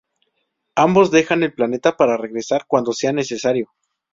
[0.73, 3.69] Ambos dejan el planeta para regresar cuando sea necesario.